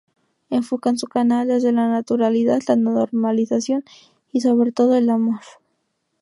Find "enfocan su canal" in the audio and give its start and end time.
0.49-1.49